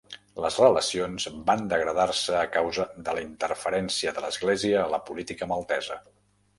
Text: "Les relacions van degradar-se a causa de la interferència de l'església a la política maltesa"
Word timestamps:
"Les 0.43 0.55
relacions 0.61 1.27
van 1.49 1.61
degradar-se 1.75 2.35
a 2.39 2.49
causa 2.57 2.87
de 3.11 3.17
la 3.19 3.23
interferència 3.29 4.17
de 4.19 4.27
l'església 4.27 4.83
a 4.83 4.91
la 4.99 5.05
política 5.13 5.55
maltesa" 5.57 6.05